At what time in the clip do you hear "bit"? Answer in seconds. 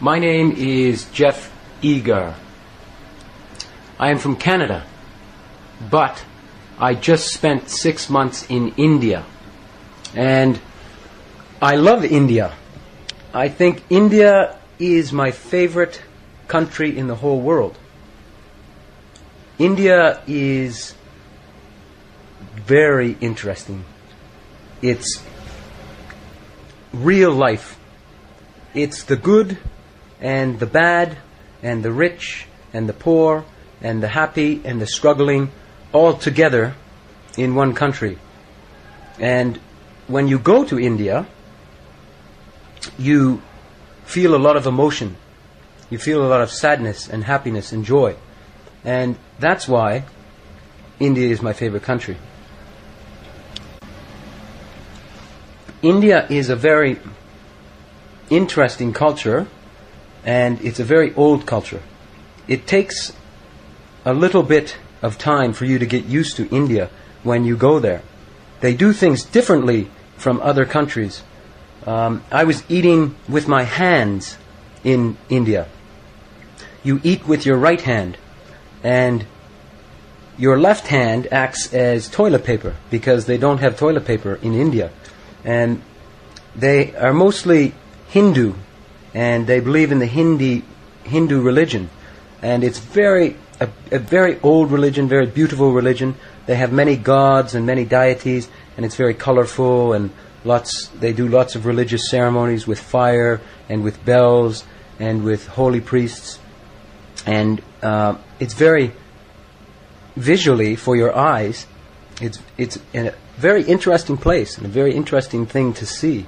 64.42-64.76